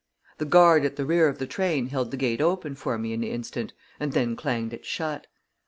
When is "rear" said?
1.05-1.27